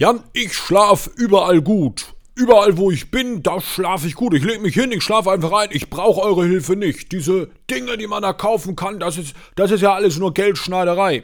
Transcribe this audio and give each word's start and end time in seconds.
Jan, 0.00 0.24
ich 0.32 0.54
schlaf 0.54 1.10
überall 1.16 1.60
gut. 1.60 2.14
Überall, 2.34 2.78
wo 2.78 2.90
ich 2.90 3.10
bin, 3.10 3.42
da 3.42 3.60
schlafe 3.60 4.06
ich 4.06 4.14
gut. 4.14 4.32
Ich 4.32 4.42
lege 4.42 4.60
mich 4.60 4.72
hin, 4.72 4.92
ich 4.92 5.02
schlafe 5.02 5.30
einfach 5.30 5.52
ein. 5.52 5.68
Ich 5.72 5.90
brauche 5.90 6.22
eure 6.22 6.46
Hilfe 6.46 6.74
nicht. 6.74 7.12
Diese 7.12 7.50
Dinge, 7.70 7.98
die 7.98 8.06
man 8.06 8.22
da 8.22 8.32
kaufen 8.32 8.76
kann, 8.76 8.98
das 8.98 9.18
ist, 9.18 9.36
das 9.56 9.70
ist 9.70 9.82
ja 9.82 9.92
alles 9.92 10.16
nur 10.16 10.32
Geldschneiderei. 10.32 11.22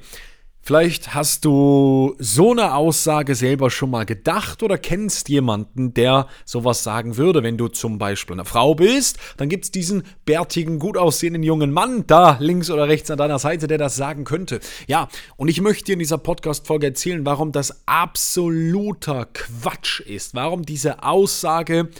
Vielleicht 0.66 1.14
hast 1.14 1.44
du 1.44 2.16
so 2.18 2.50
eine 2.50 2.74
Aussage 2.74 3.36
selber 3.36 3.70
schon 3.70 3.88
mal 3.88 4.04
gedacht 4.04 4.64
oder 4.64 4.78
kennst 4.78 5.28
jemanden, 5.28 5.94
der 5.94 6.26
sowas 6.44 6.82
sagen 6.82 7.16
würde. 7.16 7.44
Wenn 7.44 7.56
du 7.56 7.68
zum 7.68 7.98
Beispiel 7.98 8.34
eine 8.34 8.44
Frau 8.44 8.74
bist, 8.74 9.16
dann 9.36 9.48
gibt 9.48 9.66
es 9.66 9.70
diesen 9.70 10.02
bärtigen, 10.24 10.80
gut 10.80 10.96
aussehenden 10.96 11.44
jungen 11.44 11.70
Mann 11.70 12.04
da 12.08 12.36
links 12.40 12.68
oder 12.68 12.88
rechts 12.88 13.12
an 13.12 13.18
deiner 13.18 13.38
Seite, 13.38 13.68
der 13.68 13.78
das 13.78 13.94
sagen 13.94 14.24
könnte. 14.24 14.58
Ja, 14.88 15.06
und 15.36 15.46
ich 15.46 15.60
möchte 15.60 15.84
dir 15.84 15.92
in 15.92 16.00
dieser 16.00 16.18
Podcast-Folge 16.18 16.86
erzählen, 16.86 17.24
warum 17.24 17.52
das 17.52 17.86
absoluter 17.86 19.28
Quatsch 19.34 20.00
ist. 20.00 20.34
Warum 20.34 20.64
diese 20.64 21.04
Aussage 21.04 21.90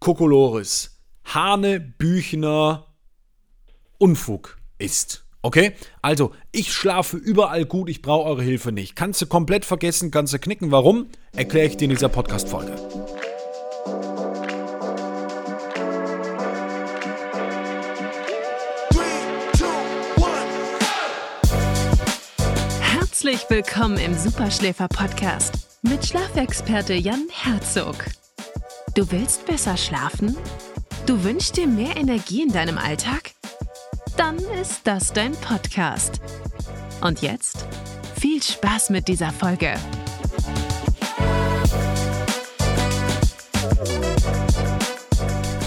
Kokolores, 0.00 0.98
Hane, 1.26 1.78
Büchner, 1.78 2.86
Unfug 3.98 4.56
ist. 4.78 5.21
Okay? 5.42 5.72
Also, 6.02 6.32
ich 6.52 6.72
schlafe 6.72 7.16
überall 7.16 7.66
gut, 7.66 7.88
ich 7.88 8.00
brauche 8.00 8.28
eure 8.28 8.42
Hilfe 8.42 8.70
nicht. 8.70 8.94
Kannst 8.94 9.20
du 9.20 9.26
komplett 9.26 9.64
vergessen, 9.64 10.12
kannst 10.12 10.32
du 10.32 10.38
knicken. 10.38 10.70
Warum? 10.70 11.08
Erkläre 11.32 11.66
ich 11.66 11.76
dir 11.76 11.84
in 11.84 11.90
dieser 11.90 12.08
Podcast-Folge. 12.08 12.72
Herzlich 22.80 23.44
willkommen 23.48 23.98
im 23.98 24.16
Superschläfer-Podcast 24.16 25.80
mit 25.82 26.06
Schlafexperte 26.06 26.94
Jan 26.94 27.26
Herzog. 27.30 27.96
Du 28.94 29.10
willst 29.10 29.44
besser 29.46 29.76
schlafen? 29.76 30.36
Du 31.06 31.24
wünschst 31.24 31.56
dir 31.56 31.66
mehr 31.66 31.96
Energie 31.96 32.42
in 32.42 32.52
deinem 32.52 32.78
Alltag? 32.78 33.31
Dann 34.22 34.38
ist 34.60 34.82
das 34.84 35.12
dein 35.12 35.32
Podcast. 35.32 36.20
Und 37.00 37.22
jetzt 37.22 37.66
viel 38.20 38.40
Spaß 38.40 38.90
mit 38.90 39.08
dieser 39.08 39.32
Folge. 39.32 39.74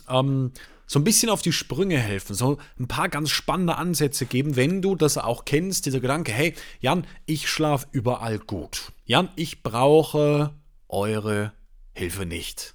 ähm, 0.10 0.52
so 0.88 1.00
ein 1.00 1.04
bisschen 1.04 1.30
auf 1.30 1.42
die 1.42 1.52
Sprünge 1.52 1.98
helfen, 1.98 2.34
so 2.34 2.58
ein 2.80 2.88
paar 2.88 3.10
ganz 3.10 3.30
spannende 3.30 3.76
Ansätze 3.76 4.26
geben, 4.26 4.56
wenn 4.56 4.82
du 4.82 4.96
das 4.96 5.18
auch 5.18 5.46
kennst, 5.46 5.86
dieser 5.86 6.00
Gedanke, 6.00 6.32
hey, 6.32 6.54
Jan, 6.80 7.06
ich 7.26 7.50
schlafe 7.50 7.88
überall 7.92 8.40
gut. 8.40 8.94
Jan, 9.06 9.30
ich 9.36 9.62
brauche 9.64 10.54
eure 10.88 11.52
Hilfe 11.94 12.26
nicht. 12.26 12.74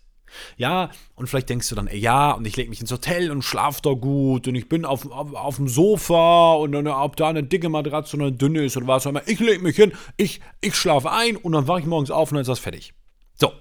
Ja, 0.57 0.91
und 1.15 1.29
vielleicht 1.29 1.51
denkst 1.51 1.69
du 1.69 1.75
dann, 1.75 1.87
ey, 1.87 1.99
ja, 1.99 2.33
und 2.33 2.47
ich 2.47 2.57
lege 2.57 2.71
mich 2.71 2.81
ins 2.81 2.93
Hotel 2.93 3.31
und 3.31 3.43
schlaf 3.43 3.81
da 3.81 3.93
gut 3.93 4.49
und 4.49 4.55
ich 4.55 4.69
bin 4.69 4.85
auf, 4.85 5.11
auf, 5.11 5.35
auf 5.35 5.57
dem 5.57 5.69
Sofa 5.69 6.55
und 6.55 6.73
dann, 6.73 6.87
ob 6.87 7.17
da 7.17 7.29
eine 7.29 7.43
dicke 7.43 7.69
Matratze 7.69 8.17
oder 8.17 8.27
eine 8.27 8.37
dünne 8.37 8.65
ist 8.65 8.77
oder 8.77 8.87
was 8.87 9.07
auch 9.07 9.11
immer. 9.11 9.27
Ich 9.27 9.41
lege 9.41 9.63
mich 9.63 9.77
hin, 9.77 9.93
ich, 10.17 10.41
ich 10.61 10.75
schlafe 10.75 11.11
ein 11.11 11.37
und 11.37 11.53
dann 11.53 11.69
wache 11.69 11.81
ich 11.81 11.87
morgens 11.87 12.11
auf 12.11 12.31
und 12.31 12.37
dann 12.37 12.43
ist 12.43 12.49
das 12.49 12.59
fertig. 12.59 12.95
So, 13.35 13.53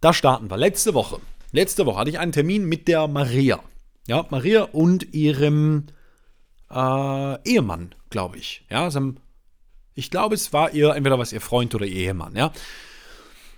da 0.00 0.12
starten 0.12 0.50
wir. 0.50 0.56
Letzte 0.56 0.94
Woche. 0.94 1.18
Letzte 1.52 1.86
Woche 1.86 1.98
hatte 1.98 2.10
ich 2.10 2.18
einen 2.18 2.32
Termin 2.32 2.64
mit 2.64 2.88
der 2.88 3.08
Maria. 3.08 3.60
Ja, 4.06 4.26
Maria 4.30 4.62
und 4.64 5.14
ihrem 5.14 5.86
äh, 6.70 7.42
Ehemann, 7.48 7.94
glaube 8.10 8.38
ich. 8.38 8.64
Ja, 8.70 8.88
ich 9.94 10.10
glaube, 10.10 10.34
es 10.34 10.52
war 10.52 10.72
ihr, 10.72 10.94
entweder 10.94 11.18
was 11.18 11.32
ihr 11.32 11.40
Freund 11.40 11.74
oder 11.74 11.86
ihr 11.86 11.96
Ehemann, 12.06 12.36
ja. 12.36 12.52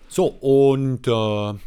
So, 0.08 0.26
und 0.26 1.08
äh, 1.08 1.58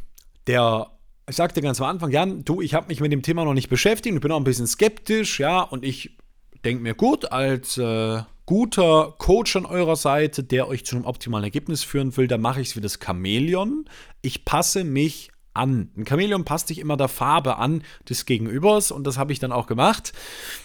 der 0.47 0.91
ich 1.29 1.35
sagte 1.35 1.61
ganz 1.61 1.79
am 1.79 1.87
Anfang, 1.87 2.09
Jan, 2.09 2.43
du, 2.43 2.59
ich 2.59 2.73
habe 2.73 2.87
mich 2.87 3.01
mit 3.01 3.11
dem 3.11 3.21
Thema 3.21 3.45
noch 3.45 3.53
nicht 3.53 3.69
beschäftigt, 3.69 4.15
ich 4.15 4.21
bin 4.21 4.31
auch 4.31 4.37
ein 4.37 4.43
bisschen 4.43 4.65
skeptisch, 4.65 5.39
ja, 5.39 5.61
und 5.61 5.85
ich 5.85 6.17
denke 6.65 6.81
mir, 6.81 6.95
gut, 6.95 7.31
als 7.31 7.77
äh, 7.77 8.23
guter 8.47 9.13
Coach 9.19 9.55
an 9.55 9.67
eurer 9.67 9.95
Seite, 9.95 10.43
der 10.43 10.67
euch 10.67 10.85
zu 10.85 10.95
einem 10.95 11.05
optimalen 11.05 11.43
Ergebnis 11.43 11.83
führen 11.83 12.17
will, 12.17 12.27
dann 12.27 12.41
mache 12.41 12.61
ich 12.61 12.69
es 12.69 12.75
wie 12.75 12.81
das 12.81 12.99
Chamäleon. 12.99 13.85
Ich 14.23 14.43
passe 14.43 14.83
mich 14.83 15.29
an. 15.59 15.91
Ein 15.95 16.07
Chamäleon 16.07 16.45
passt 16.45 16.69
sich 16.69 16.79
immer 16.79 16.97
der 16.97 17.07
Farbe 17.07 17.57
an 17.57 17.83
des 18.07 18.25
Gegenübers 18.25 18.91
und 18.91 19.05
das 19.05 19.17
habe 19.17 19.31
ich 19.33 19.39
dann 19.39 19.51
auch 19.51 19.67
gemacht. 19.67 20.13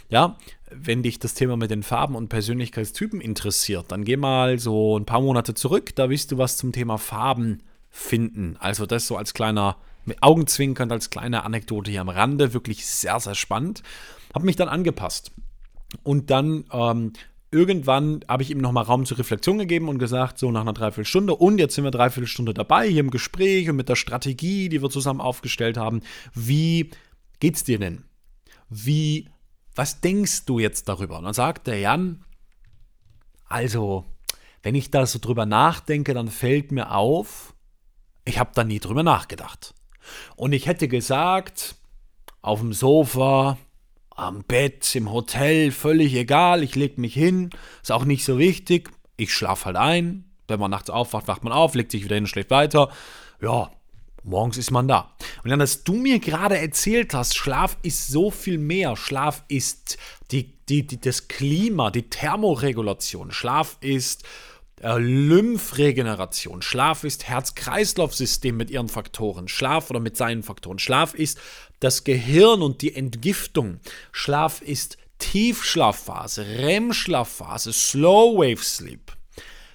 Ja, 0.09 0.37
wenn 0.71 1.03
dich 1.03 1.19
das 1.19 1.35
Thema 1.35 1.57
mit 1.57 1.71
den 1.71 1.83
Farben 1.83 2.15
und 2.15 2.29
Persönlichkeitstypen 2.29 3.21
interessiert, 3.21 3.93
dann 3.93 4.05
geh 4.05 4.17
mal 4.17 4.59
so 4.59 4.99
ein 4.99 5.05
paar 5.05 5.21
Monate 5.21 5.55
zurück, 5.55 5.95
da 5.95 6.11
wirst 6.11 6.33
du 6.33 6.39
was 6.39 6.57
zum 6.57 6.73
Thema 6.73 6.99
Farben 6.99 7.63
finden. 7.91 8.57
Also 8.59 8.87
das 8.87 9.07
so 9.07 9.17
als 9.17 9.35
kleiner 9.35 9.77
mit 10.05 10.23
Augenzwinkern, 10.23 10.91
als 10.91 11.11
kleine 11.11 11.45
Anekdote 11.45 11.91
hier 11.91 12.01
am 12.01 12.09
Rande, 12.09 12.53
wirklich 12.55 12.87
sehr, 12.87 13.19
sehr 13.21 13.35
spannend. 13.35 13.83
Habe 14.35 14.47
mich 14.47 14.57
dann 14.57 14.69
angepasst. 14.69 15.33
Und 16.03 16.31
dann 16.31 16.65
ähm, 16.73 17.13
irgendwann 17.55 18.25
habe 18.29 18.43
ich 18.43 18.51
ihm 18.51 18.59
nochmal 18.59 18.85
Raum 18.85 19.07
zur 19.07 19.19
Reflexion 19.19 19.59
gegeben 19.59 19.89
und 19.89 19.99
gesagt, 19.99 20.39
so 20.39 20.51
nach 20.51 20.63
einer 20.63 20.73
Dreiviertelstunde, 20.73 21.35
und 21.35 21.59
jetzt 21.59 21.75
sind 21.75 21.85
wir 21.85 21.91
Dreiviertelstunde 21.91 22.53
dabei, 22.53 22.89
hier 22.89 23.01
im 23.01 23.11
Gespräch 23.11 23.71
und 23.71 23.77
mit 23.77 23.89
der 23.89 23.97
Strategie, 23.97 24.69
die 24.69 24.83
wir 24.83 24.91
zusammen 24.91 25.21
aufgestellt 25.21 25.77
haben. 25.77 26.03
Wie 26.35 26.91
geht's 27.41 27.65
dir 27.65 27.79
denn? 27.79 28.05
Wie, 28.69 29.31
was 29.75 30.01
denkst 30.01 30.45
du 30.47 30.59
jetzt 30.59 30.89
darüber? 30.89 31.19
Und 31.19 31.25
dann 31.25 31.35
sagt 31.35 31.69
der 31.69 31.79
Jan, 31.79 32.25
also, 33.49 34.05
wenn 34.63 34.75
ich 34.75 34.91
da 34.91 35.07
so 35.07 35.19
drüber 35.19 35.47
nachdenke, 35.47 36.13
dann 36.13 36.29
fällt 36.29 36.73
mir 36.73 36.91
auf, 36.91 37.55
ich 38.25 38.39
habe 38.39 38.51
da 38.55 38.65
nie 38.65 38.81
drüber 38.81 39.03
nachgedacht. 39.03 39.75
Und 40.37 40.53
ich 40.53 40.67
hätte 40.67 40.89
gesagt, 40.89 41.77
auf 42.43 42.61
dem 42.61 42.73
Sofa, 42.73 43.59
am 44.15 44.45
Bett, 44.45 44.95
im 44.95 45.13
Hotel, 45.13 45.73
völlig 45.73 46.15
egal, 46.15 46.63
ich 46.63 46.75
leg 46.77 46.99
mich 46.99 47.15
hin, 47.15 47.51
ist 47.83 47.93
auch 47.93 48.05
nicht 48.05 48.25
so 48.25 48.39
wichtig, 48.39 48.91
ich 49.17 49.33
schlafe 49.33 49.67
halt 49.67 49.77
ein, 49.77 50.25
wenn 50.49 50.61
man 50.61 50.71
nachts 50.71 50.91
aufwacht, 50.91 51.29
wacht 51.29 51.45
man 51.45 51.53
auf, 51.53 51.75
legt 51.75 51.91
sich 51.91 52.05
wieder 52.05 52.15
hin, 52.15 52.27
schläft 52.27 52.51
weiter, 52.51 52.91
ja, 53.41 53.71
morgens 54.23 54.57
ist 54.57 54.71
man 54.71 54.89
da. 54.89 55.13
Und 55.43 55.51
dann, 55.51 55.59
dass 55.59 55.85
du 55.85 55.95
mir 55.95 56.19
gerade 56.19 56.59
erzählt 56.59 57.15
hast, 57.15 57.37
Schlaf 57.37 57.77
ist 57.83 58.09
so 58.09 58.31
viel 58.31 58.59
mehr, 58.59 58.97
Schlaf 58.97 59.43
ist 59.49 59.99
die, 60.31 60.53
die, 60.69 60.87
die, 60.87 61.01
das 61.01 61.29
Klima, 61.29 61.91
die 61.91 62.09
Thermoregulation, 62.09 63.33
Schlaf 63.33 63.77
ist 63.81 64.25
äh, 64.81 64.99
Lymphregeneration. 64.99 66.61
Schlaf 66.61 67.05
ist 67.05 67.29
Herz-Kreislauf-System 67.29 68.57
mit 68.57 68.71
ihren 68.71 68.89
Faktoren. 68.89 69.49
Schlaf 69.49 69.89
oder 69.91 70.01
mit 70.01 70.17
seinen 70.17 70.43
Faktoren. 70.43 70.79
Schlaf 70.79 71.15
ist 71.15 71.39
das 71.85 72.05
Gehirn 72.05 72.63
und 72.63 72.83
die 72.83 72.95
Entgiftung. 72.95 73.79
Schlaf 74.11 74.63
ist 74.63 74.97
Tiefschlafphase, 75.19 76.45
REM-Schlafphase, 76.47 77.73
Slow 77.73 78.39
Wave 78.39 78.63
Sleep. 78.63 79.13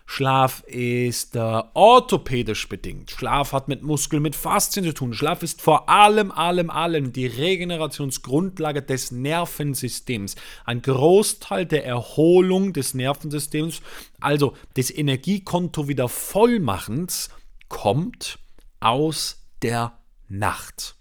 Schlaf 0.07 0.63
ist 0.65 1.35
äh, 1.35 1.61
orthopädisch 1.75 2.67
bedingt. 2.67 3.11
Schlaf 3.11 3.53
hat 3.53 3.67
mit 3.67 3.83
Muskeln, 3.83 4.23
mit 4.23 4.35
Faszien 4.35 4.83
zu 4.83 4.93
tun. 4.95 5.13
Schlaf 5.13 5.43
ist 5.43 5.61
vor 5.61 5.87
allem, 5.87 6.31
allem, 6.31 6.71
allem 6.71 7.13
die 7.13 7.27
Regenerationsgrundlage 7.27 8.81
des 8.81 9.11
Nervensystems. 9.11 10.35
Ein 10.65 10.81
Großteil 10.81 11.67
der 11.67 11.85
Erholung 11.85 12.73
des 12.73 12.95
Nervensystems, 12.95 13.81
also 14.19 14.55
des 14.75 14.89
Energiekonto 14.89 15.87
wieder 15.87 16.09
vollmachens, 16.09 17.29
kommt 17.67 18.39
aus 18.79 19.45
der 19.61 19.93
Nacht. 20.27 20.98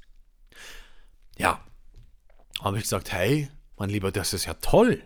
Ja. 1.38 1.60
habe 2.60 2.76
ich 2.76 2.82
gesagt, 2.82 3.12
hey, 3.12 3.48
mein 3.76 3.90
Lieber, 3.90 4.10
das 4.10 4.34
ist 4.34 4.44
ja 4.44 4.54
toll. 4.54 5.02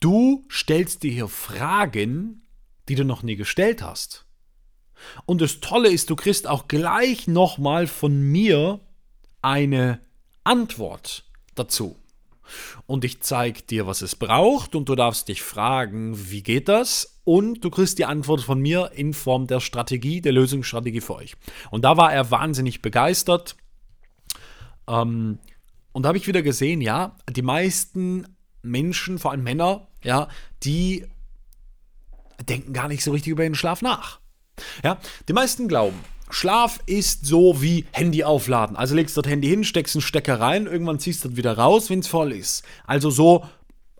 Du 0.00 0.44
stellst 0.50 1.02
dir 1.02 1.10
hier 1.10 1.28
Fragen, 1.28 2.46
die 2.88 2.94
du 2.94 3.04
noch 3.04 3.22
nie 3.22 3.36
gestellt 3.36 3.82
hast. 3.82 4.26
Und 5.24 5.40
das 5.40 5.60
Tolle 5.60 5.90
ist, 5.90 6.10
du 6.10 6.16
kriegst 6.16 6.46
auch 6.46 6.68
gleich 6.68 7.26
nochmal 7.26 7.86
von 7.86 8.20
mir 8.20 8.80
eine 9.42 10.00
Antwort 10.44 11.24
dazu. 11.54 11.96
Und 12.86 13.04
ich 13.04 13.20
zeige 13.22 13.62
dir, 13.62 13.86
was 13.88 14.02
es 14.02 14.14
braucht 14.14 14.76
und 14.76 14.88
du 14.88 14.94
darfst 14.94 15.28
dich 15.28 15.42
fragen, 15.42 16.30
wie 16.30 16.42
geht 16.42 16.68
das? 16.68 17.20
Und 17.24 17.64
du 17.64 17.70
kriegst 17.70 17.98
die 17.98 18.04
Antwort 18.04 18.42
von 18.42 18.60
mir 18.60 18.92
in 18.94 19.12
Form 19.12 19.48
der 19.48 19.58
Strategie, 19.58 20.20
der 20.20 20.32
Lösungsstrategie 20.32 21.00
für 21.00 21.16
euch. 21.16 21.34
Und 21.72 21.82
da 21.84 21.96
war 21.96 22.12
er 22.12 22.30
wahnsinnig 22.30 22.82
begeistert. 22.82 23.56
Ähm, 24.88 25.38
und 25.92 26.02
da 26.02 26.08
habe 26.08 26.18
ich 26.18 26.26
wieder 26.26 26.42
gesehen, 26.42 26.80
ja, 26.80 27.16
die 27.30 27.42
meisten 27.42 28.26
Menschen, 28.62 29.18
vor 29.18 29.30
allem 29.30 29.42
Männer, 29.42 29.88
ja, 30.02 30.28
die 30.62 31.06
denken 32.48 32.72
gar 32.72 32.88
nicht 32.88 33.02
so 33.02 33.12
richtig 33.12 33.30
über 33.30 33.44
den 33.44 33.54
Schlaf 33.54 33.82
nach. 33.82 34.20
Ja, 34.84 34.98
die 35.28 35.32
meisten 35.32 35.68
glauben, 35.68 35.98
Schlaf 36.30 36.80
ist 36.86 37.24
so 37.24 37.62
wie 37.62 37.86
Handy 37.92 38.24
aufladen. 38.24 38.76
Also 38.76 38.94
legst 38.94 39.16
du 39.16 39.22
das 39.22 39.30
Handy 39.30 39.48
hin, 39.48 39.64
steckst 39.64 39.94
einen 39.94 40.02
Stecker 40.02 40.40
rein, 40.40 40.66
irgendwann 40.66 40.98
ziehst 40.98 41.24
du 41.24 41.28
das 41.28 41.36
wieder 41.36 41.56
raus, 41.56 41.88
wenn 41.88 42.00
es 42.00 42.08
voll 42.08 42.32
ist. 42.32 42.64
Also 42.86 43.10
so, 43.10 43.44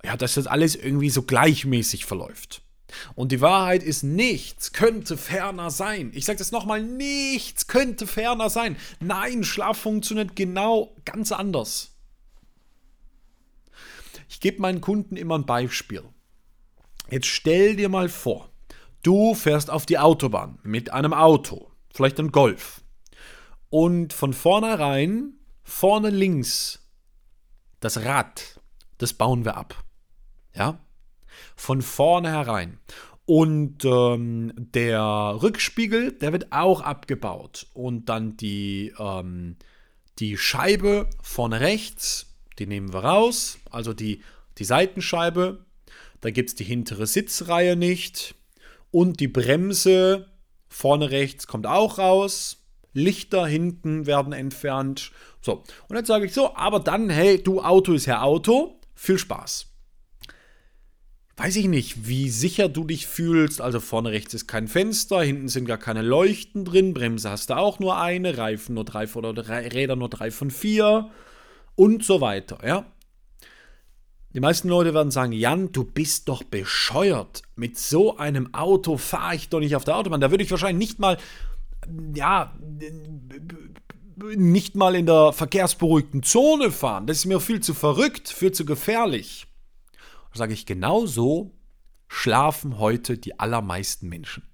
ja, 0.05 0.17
dass 0.17 0.35
das 0.35 0.47
alles 0.47 0.75
irgendwie 0.75 1.11
so 1.11 1.23
gleichmäßig 1.23 2.05
verläuft. 2.05 2.63
Und 3.15 3.33
die 3.33 3.41
Wahrheit 3.41 3.83
ist, 3.83 4.03
nichts 4.03 4.73
könnte 4.73 5.17
ferner 5.17 5.71
sein. 5.71 6.11
Ich 6.15 6.25
sage 6.25 6.39
das 6.39 6.53
nochmal, 6.53 6.83
nichts 6.83 7.67
könnte 7.67 8.07
ferner 8.07 8.51
sein. 8.51 8.77
Nein, 9.01 9.45
Schlaf 9.45 9.79
funktioniert 9.79 10.37
genau 10.37 10.95
ganz 11.05 11.33
anders. 11.33 11.97
Ich 14.29 14.41
gebe 14.41 14.61
meinen 14.61 14.81
Kunden 14.81 15.17
immer 15.17 15.39
ein 15.39 15.47
Beispiel. 15.47 16.03
Jetzt 17.11 17.27
stell 17.27 17.77
dir 17.77 17.89
mal 17.89 18.09
vor, 18.09 18.51
du 19.03 19.35
fährst 19.35 19.71
auf 19.71 19.87
die 19.87 19.99
Autobahn 19.99 20.59
mit 20.63 20.93
einem 20.93 21.13
Auto, 21.13 21.71
vielleicht 21.93 22.19
ein 22.19 22.33
Golf. 22.33 22.83
Und 23.71 24.13
von 24.13 24.33
vornherein, 24.33 25.35
vorne 25.63 26.11
links, 26.11 26.87
das 27.81 28.05
Rad, 28.05 28.61
das 28.99 29.13
bauen 29.13 29.45
wir 29.45 29.57
ab. 29.57 29.85
Ja? 30.55 30.81
Von 31.57 31.83
vornherein. 31.83 32.79
Und 33.27 33.85
ähm, 33.85 34.53
der 34.57 35.39
Rückspiegel, 35.43 36.13
der 36.13 36.33
wird 36.33 36.53
auch 36.53 36.81
abgebaut. 36.81 37.67
Und 37.75 38.09
dann 38.09 38.37
die, 38.37 38.95
ähm, 38.99 39.57
die 40.21 40.37
Scheibe 40.37 41.11
vorne 41.23 41.61
rechts, 41.61 42.37
die 42.59 42.67
nehmen 42.67 42.93
wir 42.93 43.01
raus. 43.01 43.59
Also 43.71 43.93
die, 43.93 44.23
die 44.59 44.65
Seitenscheibe. 44.65 45.65
Da 46.21 46.31
gibt 46.31 46.51
es 46.51 46.55
die 46.55 46.65
hintere 46.65 47.07
Sitzreihe 47.07 47.77
nicht. 47.77 48.37
Und 48.93 49.19
die 49.21 49.29
Bremse 49.29 50.29
vorne 50.69 51.11
rechts 51.11 51.47
kommt 51.47 51.67
auch 51.67 51.99
raus. 51.99 52.63
Lichter 52.93 53.47
hinten 53.47 54.07
werden 54.07 54.33
entfernt. 54.33 55.11
So, 55.43 55.65
und 55.89 55.97
jetzt 55.97 56.07
sage 56.07 56.27
ich 56.27 56.33
so, 56.33 56.55
aber 56.57 56.81
dann, 56.81 57.11
hey, 57.11 57.43
du 57.43 57.61
Auto 57.61 57.93
ist 57.93 58.07
ja 58.07 58.23
Auto. 58.23 58.81
Viel 58.95 59.19
Spaß. 59.19 59.67
Weiß 61.39 61.57
ich 61.57 61.69
nicht, 61.69 62.09
wie 62.09 62.31
sicher 62.31 62.71
du 62.71 62.85
dich 62.85 63.07
fühlst. 63.07 63.61
Also 63.61 63.81
vorne 63.81 64.11
rechts 64.11 64.33
ist 64.33 64.47
kein 64.47 64.69
Fenster, 64.69 65.23
hinten 65.23 65.49
sind 65.49 65.67
gar 65.67 65.77
keine 65.77 66.01
Leuchten 66.01 66.65
drin, 66.65 66.95
Bremse 66.95 67.31
hast 67.31 67.51
du 67.51 67.57
auch 67.57 67.79
nur 67.79 68.01
eine, 68.01 68.39
Reifen 68.39 68.75
nur 68.75 68.85
drei 68.85 69.07
oder 69.07 69.35
drei, 69.35 69.69
Räder 69.69 69.97
nur 69.97 70.09
drei 70.09 70.31
von 70.31 70.51
vier 70.51 71.11
und 71.75 72.05
so 72.05 72.23
weiter, 72.23 72.59
ja. 72.67 72.87
Die 74.33 74.41
meisten 74.41 74.69
Leute 74.69 74.93
werden 74.93 75.11
sagen, 75.11 75.33
Jan, 75.33 75.73
du 75.73 75.85
bist 75.85 76.29
doch 76.29 76.43
bescheuert. 76.43 77.43
Mit 77.55 77.79
so 77.79 78.19
einem 78.19 78.53
Auto 78.53 78.99
fahre 78.99 79.35
ich 79.35 79.49
doch 79.49 79.61
nicht 79.61 79.77
auf 79.77 79.85
der 79.85 79.97
Autobahn. 79.97 80.21
Da 80.21 80.31
würde 80.31 80.45
ich 80.45 80.51
wahrscheinlich 80.51 80.89
nicht 80.89 80.99
mal, 80.99 81.17
ja, 82.15 82.55
nicht 84.37 84.75
mal 84.75 84.95
in 84.95 85.07
der 85.07 85.33
verkehrsberuhigten 85.33 86.23
Zone 86.23 86.71
fahren. 86.71 87.07
Das 87.07 87.19
ist 87.19 87.25
mir 87.25 87.41
viel 87.41 87.61
zu 87.61 87.73
verrückt, 87.73 88.29
viel 88.29 88.53
zu 88.53 88.67
gefährlich. 88.67 89.47
Sage 90.37 90.53
ich, 90.53 90.67
genau 90.67 91.07
so 91.07 91.57
schlafen 92.09 92.79
heute 92.79 93.19
die 93.19 93.39
allermeisten 93.39 94.09
Menschen. 94.09 94.45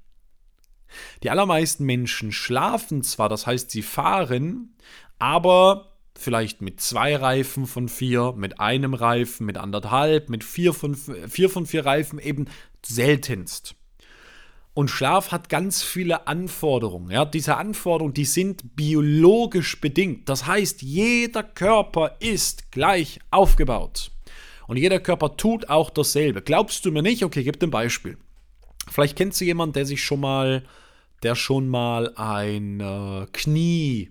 Die 1.23 1.31
allermeisten 1.31 1.85
Menschen 1.85 2.33
schlafen 2.33 3.03
zwar, 3.03 3.29
das 3.29 3.47
heißt, 3.47 3.71
sie 3.71 3.83
fahren, 3.83 4.77
aber 5.19 5.93
vielleicht 6.17 6.61
mit 6.61 6.81
zwei 6.81 7.17
Reifen 7.17 7.67
von 7.67 7.89
vier, 7.89 8.35
mit 8.37 8.61
einem 8.61 8.95
Reifen, 8.95 9.47
mit 9.47 9.59
anderthalb, 9.59 10.29
mit 10.29 10.45
vier 10.45 10.75
von 10.75 10.95
vier, 10.95 11.49
von 11.49 11.67
vier 11.67 11.87
Reifen 11.87 12.19
eben 12.19 12.47
seltenst. 12.85 13.75
Und 14.75 14.89
Schlaf 14.89 15.33
hat 15.33 15.51
ganz 15.51 15.83
viele 15.83 16.27
Anforderungen. 16.27 17.11
Ja, 17.11 17.27
diese 17.27 17.57
Anforderungen, 17.57 18.15
die 18.15 18.25
sind 18.25 18.75
biologisch 18.75 19.81
bedingt. 19.81 20.29
Das 20.31 20.47
heißt, 20.47 20.81
jeder 20.81 21.43
Körper 21.43 22.17
ist 22.21 22.73
gleich 22.73 23.21
aufgebaut. 23.31 24.12
Und 24.73 24.79
jeder 24.79 25.01
Körper 25.01 25.37
tut 25.37 25.69
auch 25.69 25.91
dasselbe. 25.91 26.41
Glaubst 26.41 26.87
du 26.87 26.93
mir 26.93 27.03
nicht? 27.03 27.23
Okay, 27.27 27.45
gib 27.45 27.63
ein 27.63 27.71
Beispiel. 27.71 28.17
Vielleicht 28.91 29.19
kennst 29.19 29.39
du 29.39 29.45
jemanden, 29.45 29.75
der 29.75 29.85
sich 29.85 30.03
schon 30.03 30.21
mal, 30.21 30.65
der 31.23 31.35
schon 31.35 31.69
mal 31.69 32.15
ein 32.17 32.81
äh, 32.81 33.27
Knieunfall 33.33 34.09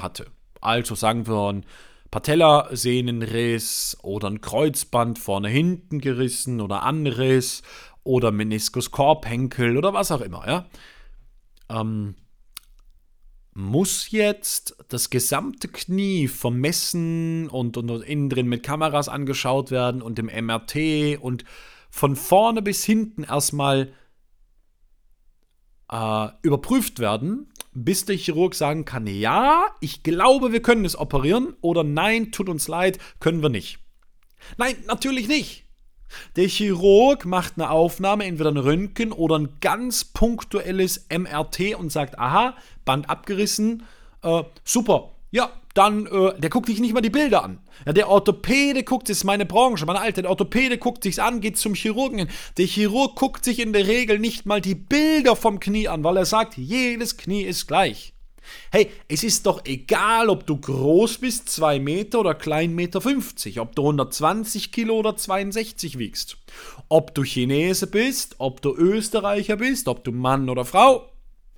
hatte. 0.00 0.28
Also 0.62 0.94
sagen 0.94 1.26
wir 1.26 1.52
ein 1.52 1.66
Patellasehnenriss 2.10 3.98
oder 4.02 4.30
ein 4.30 4.40
Kreuzband 4.40 5.18
vorne 5.18 5.50
hinten 5.50 6.00
gerissen 6.00 6.62
oder 6.62 6.82
Anriss 6.82 7.62
oder 8.04 8.30
Meniskus 8.30 8.90
Korbhenkel 8.90 9.76
oder 9.76 9.92
was 9.92 10.12
auch 10.12 10.22
immer, 10.22 10.48
ja. 10.48 10.66
Ähm, 11.68 12.14
muss 13.54 14.10
jetzt 14.10 14.76
das 14.88 15.10
gesamte 15.10 15.68
Knie 15.68 16.26
vermessen 16.26 17.48
und, 17.48 17.76
und, 17.76 17.90
und 17.90 18.02
innen 18.02 18.28
drin 18.28 18.48
mit 18.48 18.64
Kameras 18.64 19.08
angeschaut 19.08 19.70
werden 19.70 20.02
und 20.02 20.18
im 20.18 20.26
MRT 20.26 21.18
und 21.20 21.44
von 21.88 22.16
vorne 22.16 22.60
bis 22.60 22.84
hinten 22.84 23.22
erstmal 23.22 23.92
äh, 25.90 26.28
überprüft 26.42 26.98
werden, 26.98 27.52
bis 27.72 28.04
der 28.04 28.16
Chirurg 28.16 28.56
sagen 28.56 28.84
kann, 28.84 29.06
ja, 29.06 29.66
ich 29.80 30.02
glaube, 30.02 30.52
wir 30.52 30.62
können 30.62 30.84
es 30.84 30.98
operieren 30.98 31.54
oder 31.60 31.84
nein, 31.84 32.32
tut 32.32 32.48
uns 32.48 32.66
leid, 32.66 32.98
können 33.20 33.42
wir 33.42 33.48
nicht. 33.48 33.78
Nein, 34.56 34.76
natürlich 34.86 35.28
nicht. 35.28 35.63
Der 36.36 36.48
Chirurg 36.48 37.24
macht 37.24 37.54
eine 37.56 37.70
Aufnahme, 37.70 38.24
entweder 38.24 38.50
ein 38.50 38.56
Röntgen 38.56 39.12
oder 39.12 39.38
ein 39.38 39.48
ganz 39.60 40.04
punktuelles 40.04 41.06
MRT 41.10 41.74
und 41.76 41.90
sagt, 41.90 42.18
aha, 42.18 42.54
Band 42.84 43.08
abgerissen, 43.08 43.84
äh, 44.22 44.42
super, 44.64 45.10
ja, 45.30 45.50
dann, 45.74 46.06
äh, 46.06 46.38
der 46.38 46.48
guckt 46.48 46.66
sich 46.66 46.80
nicht 46.80 46.94
mal 46.94 47.00
die 47.00 47.10
Bilder 47.10 47.42
an. 47.42 47.58
Ja, 47.84 47.92
der 47.92 48.08
Orthopäde 48.08 48.84
guckt, 48.84 49.08
das 49.08 49.18
ist 49.18 49.24
meine 49.24 49.44
Branche, 49.44 49.84
meine 49.84 50.00
alte, 50.00 50.22
der 50.22 50.30
Orthopäde 50.30 50.78
guckt 50.78 51.02
sich's 51.02 51.18
an, 51.18 51.40
geht 51.40 51.58
zum 51.58 51.74
Chirurgen 51.74 52.18
hin. 52.18 52.28
Der 52.56 52.66
Chirurg 52.66 53.16
guckt 53.16 53.44
sich 53.44 53.58
in 53.58 53.72
der 53.72 53.86
Regel 53.88 54.20
nicht 54.20 54.46
mal 54.46 54.60
die 54.60 54.76
Bilder 54.76 55.34
vom 55.34 55.58
Knie 55.58 55.88
an, 55.88 56.04
weil 56.04 56.16
er 56.16 56.24
sagt, 56.24 56.56
jedes 56.56 57.16
Knie 57.16 57.42
ist 57.42 57.66
gleich. 57.66 58.13
Hey, 58.70 58.90
es 59.08 59.24
ist 59.24 59.46
doch 59.46 59.64
egal, 59.64 60.28
ob 60.28 60.46
du 60.46 60.56
groß 60.56 61.18
bist, 61.18 61.48
2 61.48 61.80
Meter 61.80 62.20
oder 62.20 62.34
klein 62.34 62.74
Meter 62.74 63.00
50, 63.00 63.60
ob 63.60 63.74
du 63.74 63.82
120 63.82 64.72
Kilo 64.72 64.98
oder 64.98 65.16
62 65.16 65.98
wiegst, 65.98 66.36
ob 66.88 67.14
du 67.14 67.22
Chinese 67.22 67.86
bist, 67.86 68.36
ob 68.38 68.62
du 68.62 68.74
Österreicher 68.74 69.56
bist, 69.56 69.88
ob 69.88 70.04
du 70.04 70.12
Mann 70.12 70.48
oder 70.48 70.64
Frau, 70.64 71.10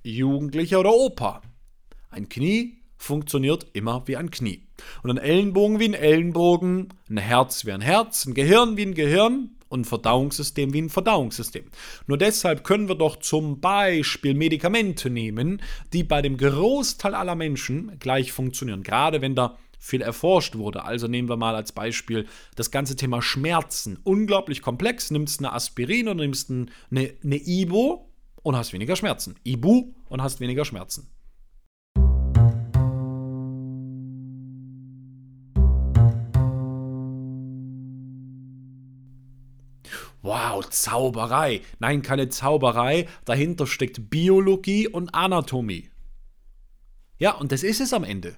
Jugendlicher 0.03 0.81
oder 0.81 0.95
Opa. 0.95 1.43
Ein 2.11 2.29
Knie 2.29 2.79
funktioniert 2.97 3.67
immer 3.73 4.03
wie 4.07 4.17
ein 4.17 4.31
Knie. 4.31 4.63
Und 5.03 5.11
ein 5.11 5.19
Ellenbogen 5.19 5.81
wie 5.81 5.87
ein 5.87 5.95
Ellenbogen, 5.95 6.95
ein 7.09 7.19
Herz 7.19 7.65
wie 7.65 7.73
ein 7.73 7.81
Herz, 7.81 8.27
ein 8.27 8.35
Gehirn 8.35 8.77
wie 8.77 8.83
ein 8.83 8.95
Gehirn 8.95 9.56
ein 9.71 9.85
Verdauungssystem 9.85 10.73
wie 10.73 10.83
ein 10.83 10.91
Verdauungssystem. 10.91 11.65
Nur 12.07 12.19
deshalb 12.19 12.65
können 12.65 12.89
wir 12.89 12.95
doch 12.95 13.17
zum 13.17 13.61
Beispiel 13.61 14.35
Medikamente 14.35 15.11
nehmen, 15.11 15.63
die 15.93 16.05
bei 16.05 16.23
dem 16.23 16.37
Großteil 16.37 17.15
aller 17.15 17.35
Menschen 17.35 17.99
gleich 17.99 18.33
funktionieren. 18.33 18.83
Gerade 18.83 19.21
wenn 19.21 19.35
da 19.35 19.57
viel 19.79 20.03
erforscht 20.03 20.57
wurde. 20.57 20.85
Also 20.85 21.07
nehmen 21.07 21.29
wir 21.29 21.37
mal 21.37 21.55
als 21.55 21.73
Beispiel 21.73 22.27
das 22.57 22.71
ganze 22.71 22.97
Thema 22.97 23.23
Schmerzen. 23.23 23.99
Unglaublich 24.05 24.63
komplex. 24.63 25.11
Nimmst 25.11 25.41
eine 25.41 25.53
Aspirin 25.53 26.09
oder 26.09 26.23
nimmst 26.23 26.51
eine, 26.51 26.67
eine 26.91 27.37
Ibo 27.37 28.09
und 28.43 28.57
hast 28.57 28.73
weniger 28.73 28.97
Schmerzen. 28.97 29.37
Ibu 29.45 29.93
und 30.09 30.23
hast 30.23 30.41
weniger 30.41 30.65
Schmerzen. 30.65 31.09
Wow, 40.57 40.71
Zauberei. 40.71 41.61
Nein, 41.79 42.03
keine 42.03 42.29
Zauberei. 42.29 43.07
Dahinter 43.25 43.67
steckt 43.67 44.11
Biologie 44.11 44.89
und 44.89 45.15
Anatomie. 45.15 45.91
Ja, 47.19 47.33
und 47.33 47.53
das 47.53 47.63
ist 47.63 47.81
es 47.81 47.93
am 47.93 48.05
Ende. 48.05 48.37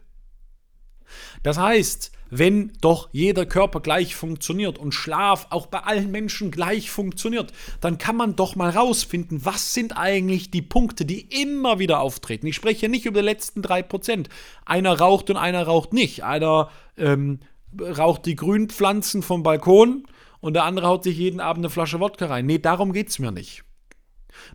Das 1.42 1.58
heißt, 1.58 2.12
wenn 2.30 2.72
doch 2.82 3.08
jeder 3.12 3.46
Körper 3.46 3.80
gleich 3.80 4.14
funktioniert 4.14 4.78
und 4.78 4.92
Schlaf 4.92 5.46
auch 5.50 5.66
bei 5.66 5.78
allen 5.78 6.10
Menschen 6.10 6.50
gleich 6.50 6.90
funktioniert, 6.90 7.52
dann 7.80 7.96
kann 7.96 8.16
man 8.16 8.36
doch 8.36 8.54
mal 8.54 8.68
rausfinden, 8.68 9.44
was 9.44 9.72
sind 9.72 9.96
eigentlich 9.96 10.50
die 10.50 10.60
Punkte, 10.60 11.06
die 11.06 11.22
immer 11.42 11.78
wieder 11.78 12.00
auftreten. 12.00 12.46
Ich 12.46 12.56
spreche 12.56 12.90
nicht 12.90 13.06
über 13.06 13.20
die 13.20 13.26
letzten 13.26 13.62
3%. 13.62 14.26
Einer 14.66 14.98
raucht 14.98 15.30
und 15.30 15.38
einer 15.38 15.62
raucht 15.62 15.94
nicht. 15.94 16.22
Einer 16.24 16.70
ähm, 16.98 17.40
raucht 17.80 18.26
die 18.26 18.36
Grünpflanzen 18.36 19.22
vom 19.22 19.42
Balkon 19.42 20.04
und 20.40 20.54
der 20.54 20.64
andere 20.64 20.86
haut 20.86 21.04
sich 21.04 21.16
jeden 21.16 21.40
Abend 21.40 21.64
eine 21.64 21.70
Flasche 21.70 22.00
Wodka 22.00 22.26
rein. 22.26 22.46
Nee, 22.46 22.58
darum 22.58 22.92
geht 22.92 23.08
es 23.08 23.18
mir 23.18 23.32
nicht. 23.32 23.64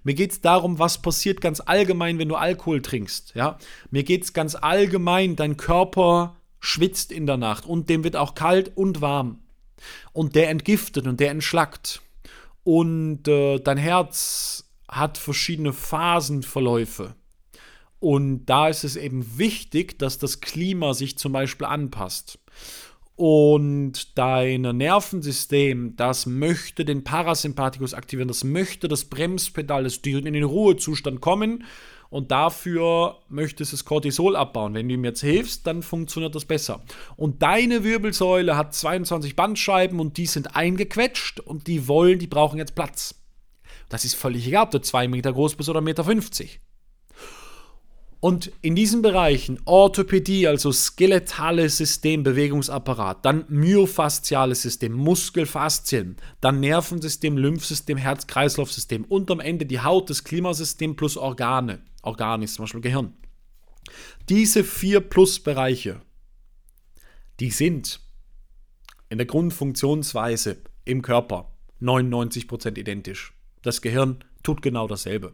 Mir 0.03 0.13
geht 0.13 0.31
es 0.31 0.41
darum, 0.41 0.79
was 0.79 1.01
passiert 1.01 1.41
ganz 1.41 1.59
allgemein, 1.59 2.19
wenn 2.19 2.29
du 2.29 2.35
Alkohol 2.35 2.81
trinkst. 2.81 3.33
Ja? 3.35 3.57
Mir 3.91 4.03
geht 4.03 4.23
es 4.23 4.33
ganz 4.33 4.55
allgemein, 4.55 5.35
dein 5.35 5.57
Körper 5.57 6.37
schwitzt 6.59 7.11
in 7.11 7.25
der 7.25 7.37
Nacht 7.37 7.65
und 7.65 7.89
dem 7.89 8.03
wird 8.03 8.15
auch 8.15 8.35
kalt 8.35 8.75
und 8.75 9.01
warm. 9.01 9.39
Und 10.13 10.35
der 10.35 10.49
entgiftet 10.49 11.07
und 11.07 11.19
der 11.19 11.31
entschlackt. 11.31 12.01
Und 12.63 13.27
äh, 13.27 13.59
dein 13.59 13.77
Herz 13.77 14.69
hat 14.87 15.17
verschiedene 15.17 15.73
Phasenverläufe. 15.73 17.15
Und 17.99 18.45
da 18.45 18.67
ist 18.67 18.83
es 18.83 18.95
eben 18.95 19.37
wichtig, 19.37 19.97
dass 19.99 20.17
das 20.17 20.41
Klima 20.41 20.93
sich 20.93 21.17
zum 21.17 21.33
Beispiel 21.33 21.67
anpasst. 21.67 22.39
Und 23.15 24.17
dein 24.17 24.61
Nervensystem, 24.61 25.95
das 25.95 26.25
möchte 26.25 26.83
den 26.83 27.03
Parasympathikus 27.03 27.93
aktivieren, 27.93 28.27
das 28.27 28.43
möchte 28.43 28.87
das 28.87 29.05
Bremspedal, 29.05 29.83
das 29.83 29.97
in 29.97 30.33
den 30.33 30.43
Ruhezustand 30.43 31.21
kommen 31.21 31.63
und 32.09 32.31
dafür 32.31 33.19
möchte 33.29 33.61
es 33.61 33.71
das 33.71 33.85
Cortisol 33.85 34.35
abbauen. 34.35 34.73
Wenn 34.73 34.87
du 34.87 34.95
ihm 34.95 35.05
jetzt 35.05 35.21
hilfst, 35.21 35.67
dann 35.67 35.83
funktioniert 35.83 36.33
das 36.33 36.45
besser. 36.45 36.81
Und 37.15 37.43
deine 37.43 37.83
Wirbelsäule 37.83 38.57
hat 38.57 38.73
22 38.73 39.35
Bandscheiben 39.35 39.99
und 39.99 40.17
die 40.17 40.25
sind 40.25 40.55
eingequetscht 40.55 41.39
und 41.39 41.67
die 41.67 41.87
wollen, 41.87 42.17
die 42.17 42.27
brauchen 42.27 42.57
jetzt 42.57 42.73
Platz. 42.73 43.15
Das 43.89 44.05
ist 44.05 44.15
völlig 44.15 44.47
egal, 44.47 44.65
ob 44.65 44.71
du 44.71 44.81
2 44.81 45.07
Meter 45.07 45.33
groß 45.33 45.55
bist 45.55 45.69
oder 45.69 45.81
1,50 45.81 45.83
Meter. 45.83 46.47
Und 48.23 48.53
in 48.61 48.73
diesen 48.73 49.01
Bereichen 49.01 49.59
Orthopädie, 49.65 50.47
also 50.47 50.71
skeletales 50.71 51.75
System, 51.75 52.23
Bewegungsapparat, 52.23 53.25
dann 53.25 53.43
myofasziales 53.49 54.61
System, 54.61 54.93
Muskelfaszien, 54.93 56.15
dann 56.39 56.61
Nervensystem, 56.61 57.37
Lymphsystem, 57.37 57.97
Herz-Kreislauf-System 57.97 59.03
und 59.03 59.29
am 59.29 59.41
Ende 59.41 59.65
die 59.65 59.81
Haut, 59.81 60.09
das 60.09 60.23
Klimasystem 60.23 60.95
plus 60.95 61.17
Organe. 61.17 61.81
Organ 62.01 62.43
ist 62.43 62.53
zum 62.53 62.63
Beispiel 62.63 62.79
Gehirn. 62.79 63.13
Diese 64.29 64.63
vier 64.63 65.01
Plus-Bereiche, 65.01 65.99
die 67.41 67.51
sind 67.51 67.99
in 69.09 69.17
der 69.17 69.27
Grundfunktionsweise 69.27 70.61
im 70.85 71.01
Körper 71.01 71.51
99% 71.81 72.79
identisch. 72.79 73.33
Das 73.63 73.81
Gehirn 73.81 74.23
tut 74.43 74.61
genau 74.61 74.87
dasselbe. 74.87 75.33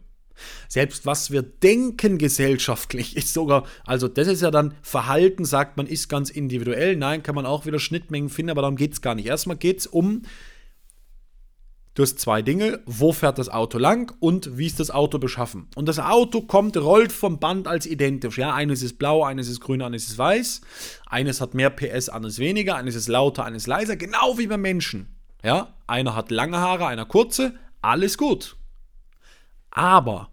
Selbst 0.68 1.06
was 1.06 1.30
wir 1.30 1.42
denken 1.42 2.18
gesellschaftlich 2.18 3.16
ist 3.16 3.32
sogar, 3.32 3.64
also 3.84 4.08
das 4.08 4.28
ist 4.28 4.42
ja 4.42 4.50
dann 4.50 4.74
Verhalten, 4.82 5.44
sagt 5.44 5.76
man, 5.76 5.86
ist 5.86 6.08
ganz 6.08 6.30
individuell. 6.30 6.96
Nein, 6.96 7.22
kann 7.22 7.34
man 7.34 7.46
auch 7.46 7.66
wieder 7.66 7.78
Schnittmengen 7.78 8.28
finden, 8.28 8.50
aber 8.50 8.62
darum 8.62 8.76
geht 8.76 8.92
es 8.92 9.02
gar 9.02 9.14
nicht. 9.14 9.26
Erstmal 9.26 9.56
geht 9.56 9.80
es 9.80 9.86
um, 9.86 10.22
du 11.94 12.02
hast 12.02 12.18
zwei 12.18 12.42
Dinge, 12.42 12.80
wo 12.86 13.12
fährt 13.12 13.38
das 13.38 13.48
Auto 13.48 13.78
lang 13.78 14.12
und 14.20 14.56
wie 14.56 14.66
ist 14.66 14.80
das 14.80 14.90
Auto 14.90 15.18
beschaffen. 15.18 15.68
Und 15.74 15.86
das 15.86 15.98
Auto 15.98 16.42
kommt, 16.42 16.76
rollt 16.76 17.12
vom 17.12 17.38
Band 17.38 17.66
als 17.66 17.86
identisch. 17.86 18.38
Ja, 18.38 18.54
eines 18.54 18.82
ist 18.82 18.98
blau, 18.98 19.24
eines 19.24 19.48
ist 19.48 19.60
grün, 19.60 19.82
eines 19.82 20.08
ist 20.08 20.18
weiß. 20.18 20.60
Eines 21.06 21.40
hat 21.40 21.54
mehr 21.54 21.70
PS, 21.70 22.08
eines 22.08 22.38
weniger, 22.38 22.76
eines 22.76 22.94
ist 22.94 23.08
lauter, 23.08 23.44
eines 23.44 23.66
leiser, 23.66 23.96
genau 23.96 24.38
wie 24.38 24.46
beim 24.46 24.62
Menschen. 24.62 25.16
Ja, 25.42 25.74
einer 25.86 26.14
hat 26.14 26.30
lange 26.30 26.58
Haare, 26.58 26.86
einer 26.86 27.06
kurze, 27.06 27.54
alles 27.82 28.18
gut. 28.18 28.56
Aber 29.70 30.30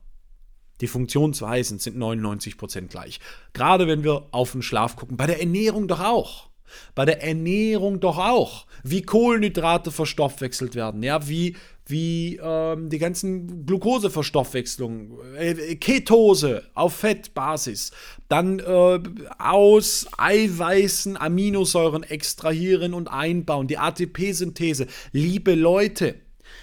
die 0.82 0.88
Funktionsweisen 0.88 1.80
sind 1.80 1.98
99% 1.98 2.88
gleich. 2.88 3.20
Gerade 3.54 3.88
wenn 3.88 4.04
wir 4.04 4.28
auf 4.32 4.52
den 4.52 4.62
Schlaf 4.62 4.96
gucken. 4.96 5.18
Bei 5.18 5.26
der 5.26 5.40
Ernährung 5.40 5.88
doch 5.88 6.02
auch. 6.02 6.50
Bei 6.96 7.06
der 7.06 7.24
Ernährung 7.24 8.00
doch 8.00 8.18
auch. 8.18 8.66
Wie 8.84 9.02
Kohlenhydrate 9.02 9.92
verstoffwechselt 9.92 10.76
werden. 10.76 11.02
Ja, 11.02 11.28
wie, 11.28 11.56
wie 11.86 12.40
ähm, 12.44 12.90
die 12.90 13.00
ganzen 13.00 13.66
Glukoseverstoffwechslung, 13.66 15.18
äh, 15.38 15.76
Ketose 15.76 16.64
auf 16.76 16.94
Fettbasis. 16.96 17.92
Dann 18.28 18.60
äh, 18.60 19.00
aus 19.40 20.08
Eiweißen 20.18 21.18
Aminosäuren 21.18 22.04
extrahieren 22.04 22.94
und 22.94 23.08
einbauen. 23.08 23.68
Die 23.68 23.78
ATP-Synthese. 23.78 24.88
Liebe 25.12 25.56
Leute, 25.56 26.16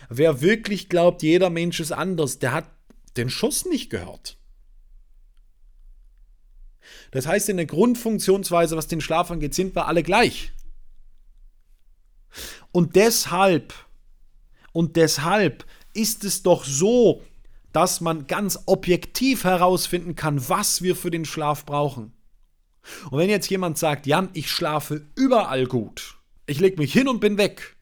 wer 0.08 0.40
wirklich 0.40 0.88
glaubt, 0.88 1.22
jeder 1.22 1.50
Mensch 1.50 1.80
ist 1.80 1.92
anders, 1.92 2.38
der 2.38 2.52
hat 2.52 2.66
den 3.16 3.30
Schuss 3.30 3.64
nicht 3.64 3.90
gehört. 3.90 4.38
Das 7.10 7.26
heißt, 7.26 7.48
in 7.48 7.56
der 7.56 7.66
Grundfunktionsweise, 7.66 8.76
was 8.76 8.88
den 8.88 9.00
Schlaf 9.00 9.30
angeht, 9.30 9.54
sind 9.54 9.74
wir 9.74 9.86
alle 9.86 10.02
gleich. 10.02 10.52
Und 12.72 12.96
deshalb, 12.96 13.72
und 14.72 14.96
deshalb 14.96 15.64
ist 15.92 16.24
es 16.24 16.42
doch 16.42 16.64
so, 16.64 17.22
dass 17.72 18.00
man 18.00 18.26
ganz 18.26 18.58
objektiv 18.66 19.44
herausfinden 19.44 20.14
kann, 20.14 20.48
was 20.48 20.82
wir 20.82 20.96
für 20.96 21.10
den 21.10 21.24
Schlaf 21.24 21.64
brauchen. 21.64 22.12
Und 23.10 23.18
wenn 23.18 23.30
jetzt 23.30 23.48
jemand 23.48 23.78
sagt, 23.78 24.06
Jan, 24.06 24.28
ich 24.32 24.50
schlafe 24.50 25.06
überall 25.14 25.66
gut, 25.66 26.18
ich 26.46 26.60
lege 26.60 26.76
mich 26.76 26.92
hin 26.92 27.08
und 27.08 27.20
bin 27.20 27.38
weg, 27.38 27.76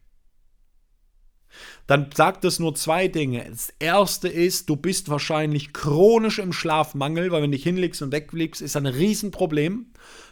dann 1.87 2.11
sagt 2.15 2.45
es 2.45 2.59
nur 2.59 2.75
zwei 2.75 3.09
Dinge. 3.09 3.45
Das 3.49 3.73
erste 3.79 4.29
ist, 4.29 4.69
du 4.69 4.77
bist 4.77 5.09
wahrscheinlich 5.09 5.73
chronisch 5.73 6.39
im 6.39 6.53
Schlafmangel, 6.53 7.31
weil 7.33 7.43
wenn 7.43 7.51
du 7.51 7.57
dich 7.57 7.65
hinlegst 7.65 8.03
und 8.03 8.13
weglegst, 8.13 8.63
ist 8.63 8.77
ein 8.77 8.87
Riesenproblem. 8.87 9.87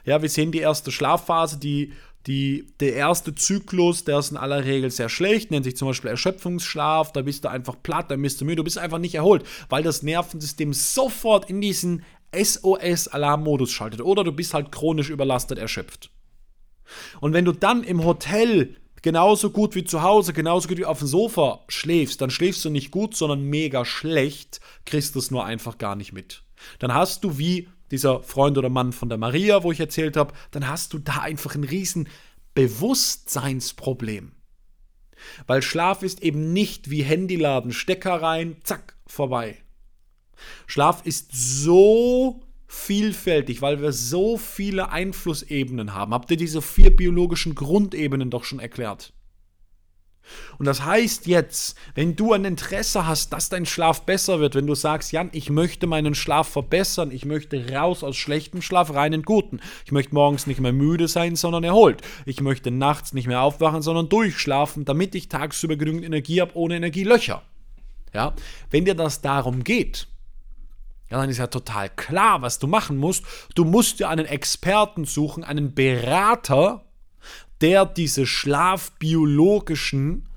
Ja, 0.04 0.22
wir 0.22 0.28
sehen 0.28 0.52
die 0.52 0.60
erste 0.60 0.92
Schlafphase, 0.92 1.58
die, 1.58 1.92
die, 2.26 2.66
der 2.80 2.94
erste 2.94 3.34
Zyklus, 3.34 4.04
der 4.04 4.18
ist 4.18 4.30
in 4.30 4.36
aller 4.36 4.64
Regel 4.64 4.90
sehr 4.90 5.08
schlecht, 5.08 5.50
nennt 5.50 5.64
sich 5.64 5.76
zum 5.76 5.88
Beispiel 5.88 6.10
Erschöpfungsschlaf, 6.10 7.12
da 7.12 7.22
bist 7.22 7.44
du 7.44 7.48
einfach 7.48 7.76
platt, 7.82 8.10
da 8.10 8.16
bist 8.16 8.40
du 8.40 8.44
müde, 8.44 8.56
du 8.56 8.64
bist 8.64 8.78
einfach 8.78 8.98
nicht 8.98 9.14
erholt, 9.14 9.44
weil 9.68 9.82
das 9.82 10.02
Nervensystem 10.02 10.72
sofort 10.72 11.50
in 11.50 11.60
diesen 11.60 12.04
SOS-Alarmmodus 12.32 13.72
schaltet 13.72 14.02
oder 14.02 14.22
du 14.22 14.32
bist 14.32 14.54
halt 14.54 14.70
chronisch 14.70 15.10
überlastet, 15.10 15.58
erschöpft. 15.58 16.10
Und 17.20 17.32
wenn 17.32 17.44
du 17.44 17.52
dann 17.52 17.84
im 17.84 18.04
Hotel 18.04 18.76
genauso 19.02 19.50
gut 19.50 19.74
wie 19.74 19.84
zu 19.84 20.02
Hause, 20.02 20.32
genauso 20.32 20.68
gut 20.68 20.78
wie 20.78 20.84
auf 20.84 20.98
dem 20.98 21.08
Sofa 21.08 21.60
schläfst, 21.68 22.20
dann 22.20 22.30
schläfst 22.30 22.64
du 22.64 22.70
nicht 22.70 22.90
gut, 22.90 23.16
sondern 23.16 23.42
mega 23.42 23.84
schlecht, 23.84 24.60
kriegst 24.84 25.16
es 25.16 25.30
nur 25.30 25.44
einfach 25.44 25.78
gar 25.78 25.96
nicht 25.96 26.12
mit. 26.12 26.42
Dann 26.78 26.94
hast 26.94 27.24
du 27.24 27.38
wie 27.38 27.68
dieser 27.90 28.22
Freund 28.22 28.56
oder 28.58 28.68
Mann 28.68 28.92
von 28.92 29.08
der 29.08 29.18
Maria, 29.18 29.62
wo 29.62 29.72
ich 29.72 29.80
erzählt 29.80 30.16
habe, 30.16 30.34
dann 30.50 30.68
hast 30.68 30.92
du 30.92 30.98
da 30.98 31.18
einfach 31.18 31.54
ein 31.54 31.64
riesen 31.64 32.08
Bewusstseinsproblem. 32.54 34.32
Weil 35.46 35.62
Schlaf 35.62 36.02
ist 36.02 36.22
eben 36.22 36.52
nicht 36.52 36.90
wie 36.90 37.02
Handyladen, 37.02 37.72
Stecker 37.72 38.22
rein, 38.22 38.56
zack, 38.64 38.96
vorbei. 39.06 39.58
Schlaf 40.66 41.04
ist 41.04 41.30
so 41.32 42.40
vielfältig, 42.72 43.62
weil 43.62 43.82
wir 43.82 43.92
so 43.92 44.36
viele 44.38 44.92
Einflussebenen 44.92 45.92
haben. 45.92 46.14
Habt 46.14 46.30
ihr 46.30 46.36
diese 46.36 46.62
vier 46.62 46.94
biologischen 46.94 47.56
Grundebenen 47.56 48.30
doch 48.30 48.44
schon 48.44 48.60
erklärt? 48.60 49.12
Und 50.56 50.66
das 50.66 50.84
heißt 50.84 51.26
jetzt, 51.26 51.76
wenn 51.96 52.14
du 52.14 52.32
ein 52.32 52.44
Interesse 52.44 53.08
hast, 53.08 53.32
dass 53.32 53.48
dein 53.48 53.66
Schlaf 53.66 54.02
besser 54.02 54.38
wird, 54.38 54.54
wenn 54.54 54.68
du 54.68 54.76
sagst, 54.76 55.10
Jan, 55.10 55.30
ich 55.32 55.50
möchte 55.50 55.88
meinen 55.88 56.14
Schlaf 56.14 56.48
verbessern, 56.48 57.10
ich 57.10 57.24
möchte 57.24 57.74
raus 57.74 58.04
aus 58.04 58.16
schlechtem 58.16 58.62
Schlaf 58.62 58.94
rein 58.94 59.14
in 59.14 59.22
guten. 59.22 59.58
Ich 59.84 59.90
möchte 59.90 60.14
morgens 60.14 60.46
nicht 60.46 60.60
mehr 60.60 60.72
müde 60.72 61.08
sein, 61.08 61.34
sondern 61.34 61.64
erholt. 61.64 62.02
Ich 62.24 62.40
möchte 62.40 62.70
nachts 62.70 63.12
nicht 63.14 63.26
mehr 63.26 63.42
aufwachen, 63.42 63.82
sondern 63.82 64.08
durchschlafen, 64.08 64.84
damit 64.84 65.16
ich 65.16 65.28
tagsüber 65.28 65.74
genügend 65.74 66.04
Energie 66.04 66.40
habe 66.40 66.54
ohne 66.54 66.76
Energielöcher. 66.76 67.42
Ja, 68.14 68.34
wenn 68.70 68.84
dir 68.84 68.94
das 68.94 69.22
darum 69.22 69.64
geht, 69.64 70.06
ja, 71.10 71.18
dann 71.18 71.28
ist 71.28 71.38
ja 71.38 71.48
total 71.48 71.90
klar, 71.90 72.40
was 72.42 72.60
du 72.60 72.68
machen 72.68 72.96
musst. 72.96 73.24
Du 73.54 73.64
musst 73.64 73.98
dir 73.98 74.08
einen 74.08 74.26
Experten 74.26 75.04
suchen, 75.04 75.42
einen 75.42 75.74
Berater, 75.74 76.84
der 77.60 77.84
diese 77.84 78.26
schlafbiologischen 78.26 80.28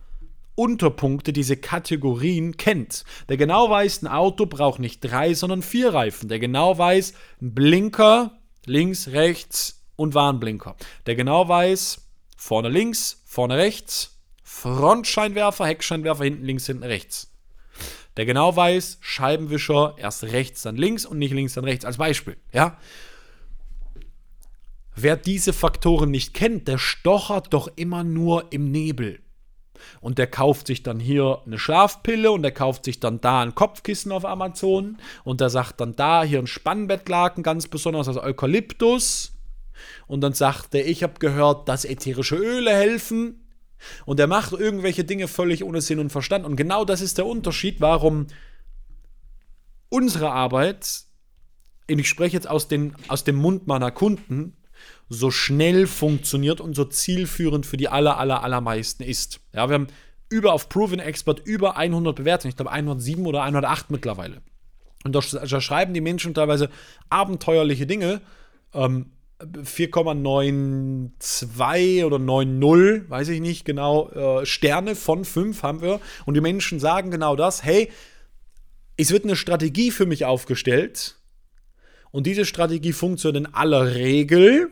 Unterpunkte, 0.56 1.32
diese 1.32 1.58
Kategorien 1.58 2.58
kennt. 2.58 3.06
Der 3.30 3.38
genau 3.38 3.70
weiß, 3.70 4.02
ein 4.02 4.08
Auto 4.08 4.48
braucht 4.48 4.80
nicht 4.80 5.02
drei, 5.02 5.36
sondern 5.36 5.62
vier 5.62 5.94
Reifen. 5.94 6.28
Der 6.28 6.40
genau 6.40 6.78
weiß, 6.78 7.14
ein 7.42 7.54
Blinker 7.54 8.40
links, 8.66 9.10
rechts 9.10 9.84
und 9.96 10.16
Warnblinker. 10.16 10.76
Der 11.06 11.16
genau 11.16 11.48
weiß, 11.48 12.02
vorne 12.36 12.70
links, 12.70 13.22
vorne 13.26 13.58
rechts, 13.58 14.18
Frontscheinwerfer, 14.44 15.66
Heckscheinwerfer, 15.66 16.24
hinten 16.24 16.46
links, 16.46 16.66
hinten 16.66 16.84
rechts 16.84 17.33
der 18.18 18.26
genau 18.26 18.56
weiß, 18.56 19.00
Scheibenwischer 19.02 19.96
erst 19.98 20.24
rechts, 20.24 20.62
dann 20.62 20.76
links 20.76 21.06
und 21.06 21.18
nicht 21.18 21.34
links, 21.34 21.54
dann 21.54 21.64
rechts, 21.64 21.86
als 21.86 21.98
Beispiel. 21.98 22.38
Ja? 22.52 22.78
wer 24.96 25.16
diese 25.18 25.54
Faktoren 25.54 26.12
nicht 26.12 26.34
kennt, 26.34 26.68
der 26.68 26.78
stochert 26.78 27.54
doch 27.54 27.70
immer 27.76 28.04
nur 28.04 28.52
im 28.52 28.72
Nebel. 28.72 29.20
Und 30.00 30.18
der 30.18 30.28
kauft 30.28 30.68
sich 30.68 30.84
dann 30.84 31.00
hier 31.00 31.42
eine 31.46 31.60
Schlafpille 31.60 32.32
und 32.32 32.42
der 32.42 32.54
kauft 32.54 32.86
sich 32.86 33.00
dann 33.00 33.20
da 33.20 33.42
ein 33.42 33.54
Kopfkissen 33.54 34.14
auf 34.14 34.24
Amazon 34.24 34.98
und 35.26 35.42
der 35.42 35.50
sagt 35.50 35.82
dann 35.82 35.96
da 35.96 36.24
hier 36.24 36.40
ein 36.40 36.48
Spannbettlaken 36.48 37.44
ganz 37.44 37.68
besonders 37.68 38.08
aus 38.08 38.18
Eukalyptus. 38.18 39.34
Und 40.08 40.22
dann 40.22 40.34
sagt 40.34 40.74
er, 40.76 40.88
ich 40.88 41.04
habe 41.04 41.16
gehört, 41.20 41.68
dass 41.68 41.84
ätherische 41.84 42.36
Öle 42.36 42.72
helfen. 42.72 43.43
Und 44.06 44.20
er 44.20 44.28
macht 44.28 44.54
irgendwelche 44.54 45.04
Dinge 45.04 45.28
völlig 45.28 45.64
ohne 45.64 45.82
Sinn 45.82 46.00
und 46.00 46.12
Verstand. 46.12 46.46
Und 46.46 46.56
genau 46.56 46.86
das 46.86 47.02
ist 47.02 47.18
der 47.18 47.26
Unterschied, 47.26 47.82
warum 47.82 48.28
unsere 49.90 50.32
Arbeit, 50.32 51.04
und 51.90 52.00
ich 52.00 52.10
spreche 52.10 52.36
jetzt 52.36 52.50
aus, 52.50 52.68
den, 52.68 52.96
aus 53.08 53.24
dem 53.24 53.36
Mund 53.36 53.68
meiner 53.68 53.92
Kunden, 53.92 54.58
so 55.10 55.32
schnell 55.32 55.88
funktioniert 55.88 56.62
und 56.62 56.76
so 56.76 56.86
zielführend 56.86 57.66
für 57.66 57.78
die 57.78 57.90
aller, 57.90 58.18
aller, 58.18 58.44
allermeisten 58.44 59.04
ist. 59.04 59.40
Ja, 59.54 59.70
wir 59.70 59.76
haben 59.76 59.88
über 60.30 60.54
auf 60.54 60.70
Proven 60.70 61.00
Expert 61.00 61.42
über 61.46 61.78
100 61.78 62.16
Bewertungen, 62.16 62.50
ich 62.50 62.56
glaube 62.56 62.72
107 62.72 63.26
oder 63.26 63.44
108 63.44 63.92
mittlerweile. 63.92 64.42
Und 65.04 65.14
da, 65.14 65.20
da 65.20 65.62
schreiben 65.62 65.94
die 65.94 66.02
Menschen 66.02 66.34
teilweise 66.34 66.70
abenteuerliche 67.10 67.86
Dinge. 67.86 68.22
Ähm, 68.74 69.12
4,92 69.44 72.06
oder 72.06 72.18
9,0, 72.18 73.10
weiß 73.10 73.30
ich 73.30 73.42
nicht 73.42 73.66
genau, 73.66 74.10
äh, 74.10 74.46
Sterne 74.46 74.96
von 74.96 75.26
5 75.26 75.64
haben 75.64 75.82
wir. 75.82 76.00
Und 76.26 76.36
die 76.36 76.42
Menschen 76.42 76.80
sagen 76.80 77.10
genau 77.12 77.36
das, 77.36 77.64
hey, 77.64 77.90
es 78.98 79.12
wird 79.12 79.24
eine 79.24 79.36
Strategie 79.36 79.92
für 79.92 80.06
mich 80.06 80.26
aufgestellt. 80.26 81.16
Und 82.12 82.28
diese 82.28 82.46
Strategie 82.46 82.94
funktioniert 82.94 83.48
in 83.48 83.54
aller 83.54 83.96
Regel 83.96 84.72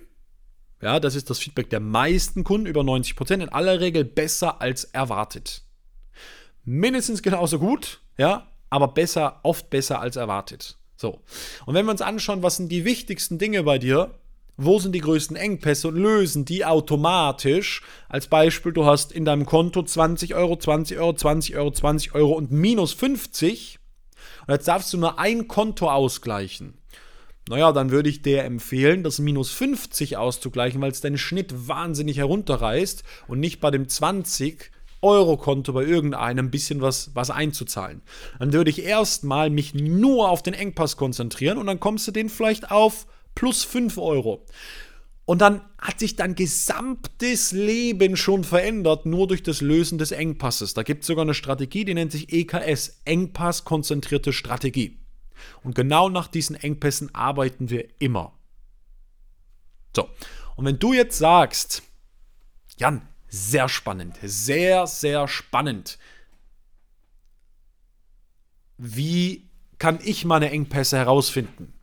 ja, 0.82 1.00
das 1.00 1.16
ist 1.16 1.30
das 1.30 1.40
Feedback 1.40 1.70
der 1.70 1.80
meisten 1.80 2.44
Kunden, 2.44 2.66
über 2.66 2.84
90 2.84 3.16
Prozent, 3.16 3.44
in 3.44 3.50
aller 3.50 3.80
Regel 3.80 4.04
besser 4.04 4.62
als 4.62 4.86
erwartet. 4.86 5.64
Mindestens 6.64 7.22
genauso 7.22 7.60
gut, 7.60 8.02
ja, 8.18 8.48
aber 8.70 8.88
besser, 8.88 9.40
oft 9.44 9.70
besser 9.70 10.00
als 10.00 10.16
erwartet. 10.16 10.78
So. 10.96 11.22
Und 11.66 11.76
wenn 11.76 11.86
wir 11.86 11.92
uns 11.92 12.02
anschauen, 12.02 12.44
was 12.44 12.58
sind 12.58 12.72
die 12.72 12.86
wichtigsten 12.86 13.38
Dinge 13.38 13.64
bei 13.64 13.78
dir, 13.78 14.16
wo 14.64 14.80
sind 14.80 14.94
die 14.94 15.02
größten 15.02 15.36
Engpässe 15.36 15.88
und 15.88 15.96
lösen 15.96 16.46
die 16.46 16.66
automatisch. 16.66 17.82
Als 18.10 18.28
Beispiel, 18.28 18.72
du 18.72 18.86
hast 18.86 19.12
in 19.12 19.26
deinem 19.26 19.46
Konto 19.46 19.82
20 19.84 20.36
Euro, 20.36 20.58
20 20.58 20.98
Euro, 20.98 21.14
20 21.14 21.56
Euro, 21.56 21.72
20 21.72 22.16
Euro 22.16 22.34
und 22.34 22.52
minus 22.52 22.94
50. 22.94 23.80
Und 24.48 24.54
jetzt 24.54 24.68
darfst 24.68 24.94
du 24.94 24.98
nur 24.98 25.20
ein 25.20 25.48
Konto 25.48 25.90
ausgleichen. 25.90 26.78
Naja, 27.50 27.72
dann 27.72 27.90
würde 27.90 28.10
ich 28.10 28.22
dir 28.22 28.44
empfehlen, 28.44 29.04
das 29.04 29.20
minus 29.20 29.52
50 29.52 30.18
auszugleichen, 30.18 30.80
weil 30.80 30.92
es 30.92 31.02
deinen 31.02 31.18
Schnitt 31.18 31.68
wahnsinnig 31.68 32.18
herunterreißt 32.18 33.04
und 33.28 33.40
nicht 33.40 33.60
bei 33.62 33.72
dem 33.72 33.90
20 33.90 34.72
Euro-Konto 35.02 35.74
bei 35.74 35.84
irgendeinem 35.84 36.46
ein 36.46 36.52
bisschen 36.52 36.82
was, 36.82 37.12
was 37.16 37.32
einzuzahlen. 37.32 38.04
Dann 38.40 38.54
würde 38.54 38.70
ich 38.70 38.84
erstmal 38.84 39.50
mich 39.50 39.74
nur 39.74 40.30
auf 40.30 40.44
den 40.44 40.54
Engpass 40.54 40.98
konzentrieren 40.98 41.58
und 41.58 41.66
dann 41.66 41.80
kommst 41.80 42.08
du 42.08 42.12
den 42.12 42.30
vielleicht 42.30 42.70
auf 42.70 43.08
plus 43.36 43.64
5 43.64 43.98
Euro. 43.98 44.46
Und 45.26 45.40
dann 45.40 45.62
hat 45.78 46.00
sich 46.00 46.16
dein 46.16 46.36
gesamtes 46.36 47.52
Leben 47.52 48.18
schon 48.18 48.44
verändert, 48.44 49.06
nur 49.06 49.28
durch 49.28 49.44
das 49.44 49.62
Lösen 49.62 49.98
des 49.98 50.12
Engpasses. 50.12 50.74
Da 50.74 50.84
gibt 50.84 51.02
es 51.02 51.08
sogar 51.08 51.24
eine 51.24 51.34
Strategie, 51.34 51.86
die 51.86 51.94
nennt 51.94 52.12
sich 52.12 52.34
EKS, 52.34 53.02
Engpass-konzentrierte 53.06 54.34
Strategie. 54.34 55.00
Und 55.64 55.76
genau 55.76 56.10
nach 56.10 56.28
diesen 56.28 56.56
Engpässen 56.56 57.14
arbeiten 57.16 57.70
wir 57.70 57.88
immer. 58.02 58.34
So, 59.96 60.10
und 60.56 60.66
wenn 60.66 60.80
du 60.80 60.94
jetzt 60.94 61.18
sagst, 61.18 61.84
Jan, 62.78 63.08
sehr 63.28 63.70
spannend, 63.70 64.18
sehr, 64.22 64.88
sehr 64.88 65.28
spannend. 65.28 65.98
Wie 68.78 69.50
kann 69.78 70.00
ich 70.04 70.26
meine 70.26 70.52
Engpässe 70.52 70.98
herausfinden? 70.98 71.74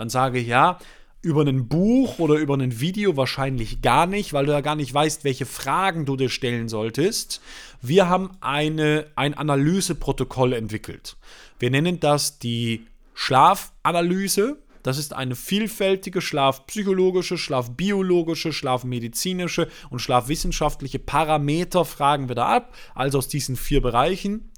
Dann 0.00 0.08
sage 0.08 0.38
ich 0.38 0.46
ja, 0.46 0.78
über 1.20 1.42
ein 1.42 1.68
Buch 1.68 2.18
oder 2.18 2.36
über 2.36 2.54
ein 2.54 2.80
Video 2.80 3.18
wahrscheinlich 3.18 3.82
gar 3.82 4.06
nicht, 4.06 4.32
weil 4.32 4.46
du 4.46 4.52
ja 4.52 4.62
gar 4.62 4.74
nicht 4.74 4.94
weißt, 4.94 5.24
welche 5.24 5.44
Fragen 5.44 6.06
du 6.06 6.16
dir 6.16 6.30
stellen 6.30 6.70
solltest. 6.70 7.42
Wir 7.82 8.08
haben 8.08 8.30
eine, 8.40 9.08
ein 9.14 9.34
Analyseprotokoll 9.34 10.54
entwickelt. 10.54 11.18
Wir 11.58 11.70
nennen 11.70 12.00
das 12.00 12.38
die 12.38 12.86
Schlafanalyse. 13.12 14.56
Das 14.82 14.96
ist 14.96 15.12
eine 15.12 15.36
vielfältige 15.36 16.22
schlafpsychologische, 16.22 17.36
schlafbiologische, 17.36 18.54
schlafmedizinische 18.54 19.68
und 19.90 19.98
schlafwissenschaftliche 19.98 20.98
Parameter 20.98 21.84
fragen 21.84 22.28
wir 22.28 22.36
da 22.36 22.46
ab, 22.46 22.74
also 22.94 23.18
aus 23.18 23.28
diesen 23.28 23.56
vier 23.56 23.82
Bereichen 23.82 24.50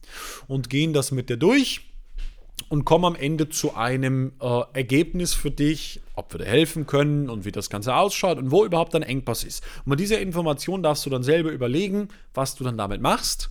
und 0.47 0.71
gehen 0.71 0.93
das 0.93 1.11
mit 1.11 1.31
dir 1.31 1.37
durch 1.37 1.92
und 2.69 2.85
kommen 2.85 3.05
am 3.05 3.15
Ende 3.15 3.49
zu 3.49 3.75
einem 3.75 4.33
äh, 4.41 4.61
Ergebnis 4.73 5.35
für 5.35 5.51
dich, 5.51 6.01
ob 6.15 6.33
wir 6.33 6.39
dir 6.39 6.47
helfen 6.47 6.87
können 6.87 7.31
und 7.31 7.45
wie 7.45 7.53
das 7.53 7.71
Ganze 7.71 7.95
ausschaut 7.95 8.39
und 8.39 8.51
wo 8.51 8.65
überhaupt 8.65 8.95
dein 8.95 9.03
Engpass 9.03 9.45
ist. 9.45 9.63
Und 9.85 9.91
mit 9.91 10.01
dieser 10.01 10.21
Information 10.21 10.83
darfst 10.83 11.07
du 11.07 11.11
dann 11.11 11.23
selber 11.23 11.51
überlegen, 11.51 12.09
was 12.35 12.55
du 12.55 12.65
dann 12.65 12.77
damit 12.77 13.01
machst. 13.01 13.51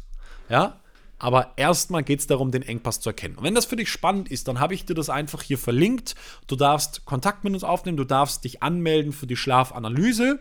Ja, 0.50 0.82
aber 1.22 1.54
erstmal 1.56 2.02
geht 2.02 2.20
es 2.20 2.26
darum, 2.26 2.50
den 2.50 2.64
Engpass 2.64 3.00
zu 3.00 3.10
erkennen. 3.10 3.36
Und 3.36 3.44
wenn 3.44 3.54
das 3.54 3.66
für 3.66 3.76
dich 3.76 3.90
spannend 3.90 4.32
ist, 4.32 4.48
dann 4.48 4.60
habe 4.60 4.74
ich 4.74 4.86
dir 4.86 4.96
das 4.96 5.10
einfach 5.10 5.44
hier 5.44 5.60
verlinkt. 5.60 6.16
Du 6.48 6.56
darfst 6.56 7.06
Kontakt 7.06 7.44
mit 7.44 7.54
uns 7.54 7.64
aufnehmen, 7.64 7.98
du 7.98 8.06
darfst 8.06 8.44
dich 8.44 8.64
anmelden 8.64 9.12
für 9.12 9.28
die 9.28 9.36
Schlafanalyse. 9.36 10.40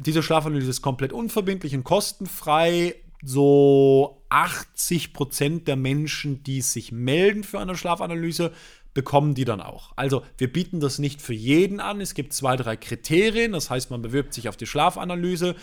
Diese 0.00 0.24
Schlafanalyse 0.24 0.70
ist 0.70 0.82
komplett 0.82 1.12
unverbindlich 1.12 1.76
und 1.76 1.84
kostenfrei. 1.84 2.96
So 3.22 4.19
80 4.30 5.12
Prozent 5.12 5.68
der 5.68 5.76
Menschen, 5.76 6.42
die 6.42 6.60
sich 6.62 6.92
melden 6.92 7.44
für 7.44 7.60
eine 7.60 7.76
Schlafanalyse, 7.76 8.52
bekommen 8.94 9.34
die 9.34 9.44
dann 9.44 9.60
auch. 9.60 9.92
Also 9.96 10.22
wir 10.38 10.52
bieten 10.52 10.80
das 10.80 10.98
nicht 10.98 11.22
für 11.22 11.34
jeden 11.34 11.80
an. 11.80 12.00
Es 12.00 12.14
gibt 12.14 12.32
zwei, 12.32 12.56
drei 12.56 12.76
Kriterien. 12.76 13.52
Das 13.52 13.70
heißt, 13.70 13.90
man 13.90 14.02
bewirbt 14.02 14.34
sich 14.34 14.48
auf 14.48 14.56
die 14.56 14.66
Schlafanalyse. 14.66 15.54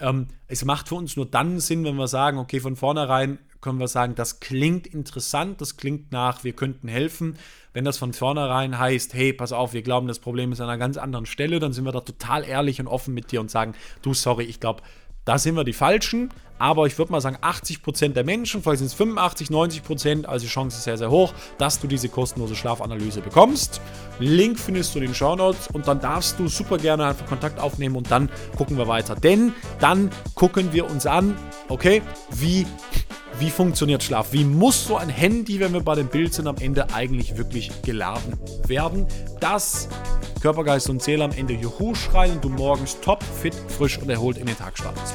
Ähm, 0.00 0.28
es 0.46 0.64
macht 0.64 0.88
für 0.88 0.94
uns 0.94 1.16
nur 1.16 1.26
dann 1.26 1.58
Sinn, 1.58 1.84
wenn 1.84 1.96
wir 1.96 2.08
sagen, 2.08 2.38
okay, 2.38 2.60
von 2.60 2.76
vornherein 2.76 3.38
können 3.60 3.80
wir 3.80 3.88
sagen, 3.88 4.14
das 4.14 4.38
klingt 4.38 4.86
interessant, 4.86 5.60
das 5.60 5.76
klingt 5.76 6.12
nach, 6.12 6.44
wir 6.44 6.52
könnten 6.52 6.86
helfen. 6.86 7.36
Wenn 7.72 7.84
das 7.84 7.98
von 7.98 8.12
vornherein 8.12 8.78
heißt, 8.78 9.14
hey, 9.14 9.32
pass 9.32 9.52
auf, 9.52 9.72
wir 9.72 9.82
glauben, 9.82 10.06
das 10.06 10.20
Problem 10.20 10.52
ist 10.52 10.60
an 10.60 10.68
einer 10.68 10.78
ganz 10.78 10.96
anderen 10.96 11.26
Stelle, 11.26 11.58
dann 11.58 11.72
sind 11.72 11.84
wir 11.84 11.92
da 11.92 12.00
total 12.00 12.44
ehrlich 12.44 12.80
und 12.80 12.86
offen 12.86 13.14
mit 13.14 13.32
dir 13.32 13.40
und 13.40 13.50
sagen, 13.50 13.74
du, 14.02 14.14
sorry, 14.14 14.44
ich 14.44 14.60
glaube, 14.60 14.82
da 15.24 15.38
sind 15.38 15.56
wir 15.56 15.64
die 15.64 15.72
Falschen. 15.72 16.30
Aber 16.58 16.86
ich 16.86 16.96
würde 16.98 17.12
mal 17.12 17.20
sagen, 17.20 17.36
80% 17.42 18.14
der 18.14 18.24
Menschen, 18.24 18.62
vielleicht 18.62 18.78
sind 18.78 18.86
es 18.86 18.94
85, 18.94 19.48
90%, 19.48 20.24
also 20.24 20.44
die 20.44 20.50
Chance 20.50 20.78
ist 20.78 20.84
sehr, 20.84 20.98
sehr 20.98 21.10
hoch, 21.10 21.34
dass 21.58 21.80
du 21.80 21.86
diese 21.86 22.08
kostenlose 22.08 22.56
Schlafanalyse 22.56 23.20
bekommst. 23.20 23.80
Link 24.18 24.58
findest 24.58 24.94
du 24.94 24.98
in 25.00 25.06
den 25.06 25.14
Show 25.14 25.36
Notes 25.36 25.68
und 25.72 25.86
dann 25.86 26.00
darfst 26.00 26.38
du 26.38 26.48
super 26.48 26.78
gerne 26.78 27.06
einfach 27.06 27.26
Kontakt 27.26 27.60
aufnehmen 27.60 27.96
und 27.96 28.10
dann 28.10 28.30
gucken 28.56 28.78
wir 28.78 28.88
weiter. 28.88 29.14
Denn 29.14 29.52
dann 29.80 30.10
gucken 30.34 30.72
wir 30.72 30.90
uns 30.90 31.06
an, 31.06 31.36
okay, 31.68 32.02
wie 32.30 32.66
wie 33.38 33.50
funktioniert 33.50 34.02
Schlaf? 34.02 34.32
Wie 34.32 34.44
muss 34.44 34.86
so 34.86 34.96
ein 34.96 35.10
Handy, 35.10 35.60
wenn 35.60 35.74
wir 35.74 35.82
bei 35.82 35.94
dem 35.94 36.08
Bild 36.08 36.32
sind, 36.32 36.46
am 36.46 36.56
Ende 36.56 36.88
eigentlich 36.94 37.36
wirklich 37.36 37.70
geladen 37.82 38.38
werden? 38.66 39.06
Dass 39.40 39.88
Körper, 40.40 40.64
Geist 40.64 40.88
und 40.88 41.02
Seele 41.02 41.24
am 41.24 41.32
Ende 41.32 41.52
Juhu 41.52 41.94
schreien 41.94 42.36
und 42.36 42.44
du 42.44 42.48
morgens 42.48 42.98
top, 43.00 43.22
fit, 43.22 43.54
frisch 43.54 43.98
und 43.98 44.08
erholt 44.08 44.38
in 44.38 44.46
den 44.46 44.56
Tag 44.56 44.78
startest. 44.78 45.14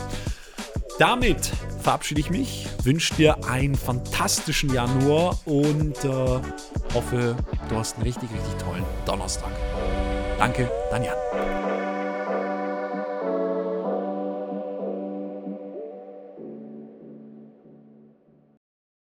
Damit 1.01 1.51
verabschiede 1.81 2.21
ich 2.21 2.29
mich, 2.29 2.67
wünsche 2.83 3.15
dir 3.15 3.43
einen 3.45 3.73
fantastischen 3.73 4.71
Januar 4.71 5.35
und 5.45 5.97
äh, 6.05 6.07
hoffe, 6.93 7.35
du 7.69 7.75
hast 7.75 7.95
einen 7.95 8.03
richtig, 8.03 8.29
richtig 8.31 8.53
tollen 8.63 8.83
Donnerstag. 9.07 9.49
Danke, 10.37 10.69
Jan. 11.03 11.70